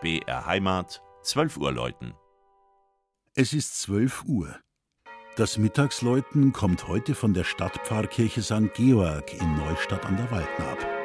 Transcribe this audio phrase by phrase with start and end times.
[0.00, 2.14] BR Heimat, 12 Uhr läuten.
[3.34, 4.56] Es ist 12 Uhr.
[5.36, 8.72] Das Mittagsläuten kommt heute von der Stadtpfarrkirche St.
[8.74, 10.99] Georg in Neustadt an der Waldnaab.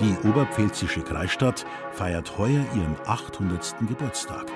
[0.00, 3.76] Die oberpfälzische Kreisstadt feiert heuer ihren 800.
[3.86, 4.46] Geburtstag.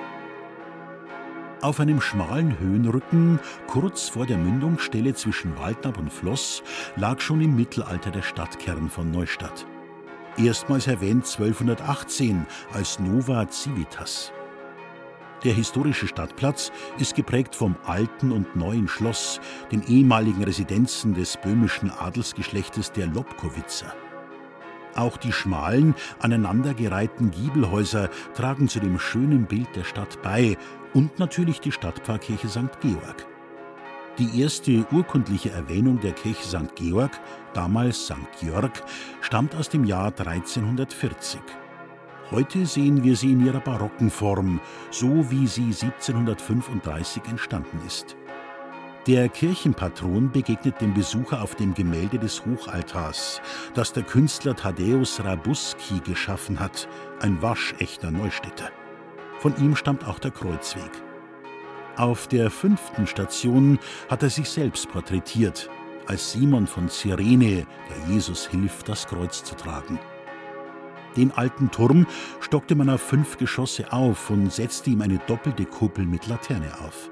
[1.61, 6.61] Auf einem schmalen Höhenrücken, kurz vor der Mündungsstelle zwischen Waldnab und Floss,
[6.97, 9.65] lag schon im Mittelalter der Stadtkern von Neustadt.
[10.37, 14.33] Erstmals erwähnt 1218 als Nova Civitas.
[15.45, 19.39] Der historische Stadtplatz ist geprägt vom alten und neuen Schloss,
[19.71, 23.93] den ehemaligen Residenzen des böhmischen Adelsgeschlechtes der Lobkowitzer.
[24.95, 30.57] Auch die schmalen, aneinandergereihten Giebelhäuser tragen zu dem schönen Bild der Stadt bei
[30.93, 32.79] und natürlich die Stadtpfarrkirche St.
[32.81, 33.27] Georg.
[34.17, 36.75] Die erste urkundliche Erwähnung der Kirche St.
[36.75, 37.11] Georg,
[37.53, 38.15] damals St.
[38.41, 38.83] Georg,
[39.21, 41.39] stammt aus dem Jahr 1340.
[42.31, 44.59] Heute sehen wir sie in ihrer barocken Form,
[44.91, 48.18] so wie sie 1735 entstanden ist.
[49.09, 53.41] Der Kirchenpatron begegnet dem Besucher auf dem Gemälde des Hochaltars,
[53.73, 56.87] das der Künstler Tadeusz Rabuski geschaffen hat,
[57.19, 58.69] ein waschechter Neustädter.
[59.39, 60.91] Von ihm stammt auch der Kreuzweg.
[61.97, 63.79] Auf der fünften Station
[64.09, 65.71] hat er sich selbst porträtiert,
[66.05, 69.97] als Simon von Cyrene, der Jesus hilft, das Kreuz zu tragen.
[71.17, 72.05] Den alten Turm
[72.41, 77.09] stockte man auf fünf Geschosse auf und setzte ihm eine doppelte Kuppel mit Laterne auf.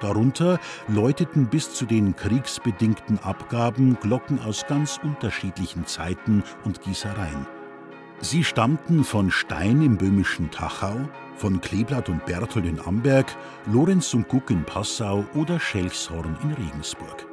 [0.00, 7.46] Darunter läuteten bis zu den kriegsbedingten Abgaben Glocken aus ganz unterschiedlichen Zeiten und Gießereien.
[8.22, 10.96] Sie stammten von Stein im böhmischen Tachau,
[11.36, 13.34] von Kleeblatt und Berthold in Amberg,
[13.66, 17.26] Lorenz und Guck in Passau oder Schelchshorn in Regensburg.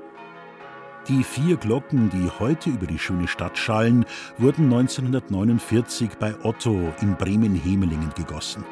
[1.10, 4.06] Die vier Glocken, die heute über die schöne Stadt schallen,
[4.38, 8.64] wurden 1949 bei Otto in Bremen-Hemelingen gegossen.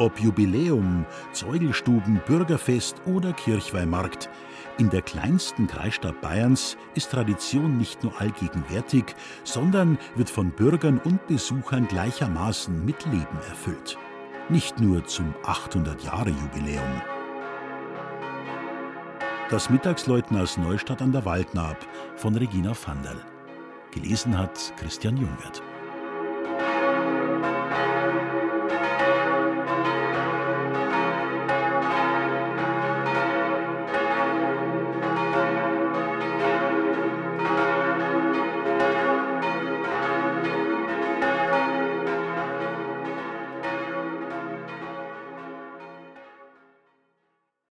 [0.00, 4.30] Ob Jubiläum, Zeugelstuben, Bürgerfest oder Kirchweihmarkt,
[4.78, 11.26] in der kleinsten Kreisstadt Bayerns ist Tradition nicht nur allgegenwärtig, sondern wird von Bürgern und
[11.26, 13.98] Besuchern gleichermaßen mit Leben erfüllt.
[14.48, 17.02] Nicht nur zum 800-Jahre-Jubiläum.
[19.50, 21.76] Das Mittagsläuten aus Neustadt an der Waldnaab
[22.16, 23.22] von Regina Vandal.
[23.90, 25.60] Gelesen hat Christian Jungwirth.